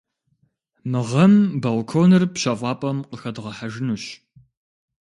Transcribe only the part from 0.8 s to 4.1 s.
Мы гъэм балконыр пщэфӏапӏэм къыхэдгъэхьэжынущ.